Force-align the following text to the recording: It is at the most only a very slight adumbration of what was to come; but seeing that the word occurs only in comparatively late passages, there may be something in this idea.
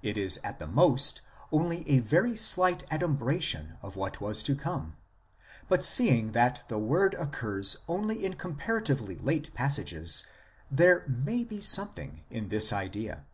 It 0.00 0.16
is 0.16 0.38
at 0.42 0.58
the 0.58 0.66
most 0.66 1.20
only 1.52 1.86
a 1.86 1.98
very 1.98 2.34
slight 2.38 2.84
adumbration 2.90 3.76
of 3.82 3.96
what 3.96 4.18
was 4.18 4.42
to 4.44 4.56
come; 4.56 4.96
but 5.68 5.84
seeing 5.84 6.32
that 6.32 6.64
the 6.68 6.78
word 6.78 7.12
occurs 7.12 7.76
only 7.86 8.24
in 8.24 8.32
comparatively 8.38 9.16
late 9.18 9.52
passages, 9.52 10.24
there 10.70 11.06
may 11.06 11.44
be 11.44 11.60
something 11.60 12.24
in 12.30 12.48
this 12.48 12.72
idea. 12.72 13.26